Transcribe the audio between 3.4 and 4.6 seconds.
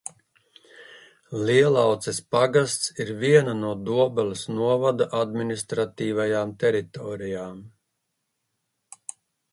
no Dobeles